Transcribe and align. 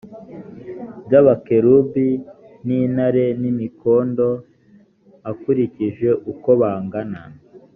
by’abakerubi 1.05 2.09
n’intare 2.65 3.25
n’imikindo 3.41 4.27
akurikije 5.31 6.09
uko 6.31 6.49
bangana 6.61 7.21